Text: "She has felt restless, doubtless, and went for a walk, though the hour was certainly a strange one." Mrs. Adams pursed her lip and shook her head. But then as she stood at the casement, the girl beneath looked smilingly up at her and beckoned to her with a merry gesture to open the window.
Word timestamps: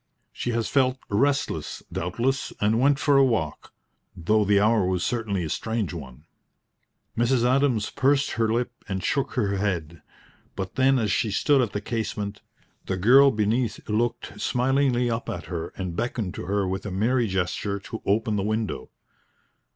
"She 0.31 0.49
has 0.53 0.67
felt 0.67 0.97
restless, 1.11 1.83
doubtless, 1.91 2.51
and 2.59 2.79
went 2.81 2.97
for 2.97 3.17
a 3.17 3.23
walk, 3.23 3.71
though 4.17 4.43
the 4.43 4.59
hour 4.59 4.83
was 4.83 5.03
certainly 5.03 5.43
a 5.43 5.47
strange 5.49 5.93
one." 5.93 6.25
Mrs. 7.15 7.45
Adams 7.45 7.91
pursed 7.91 8.31
her 8.31 8.51
lip 8.51 8.71
and 8.89 9.03
shook 9.03 9.33
her 9.33 9.57
head. 9.57 10.01
But 10.55 10.73
then 10.73 10.97
as 10.97 11.11
she 11.11 11.29
stood 11.29 11.61
at 11.61 11.73
the 11.73 11.81
casement, 11.81 12.41
the 12.87 12.97
girl 12.97 13.29
beneath 13.29 13.87
looked 13.87 14.41
smilingly 14.41 15.07
up 15.07 15.29
at 15.29 15.45
her 15.45 15.67
and 15.77 15.95
beckoned 15.95 16.33
to 16.33 16.45
her 16.47 16.67
with 16.67 16.83
a 16.87 16.91
merry 16.91 17.27
gesture 17.27 17.77
to 17.81 18.01
open 18.03 18.37
the 18.37 18.41
window. 18.43 18.89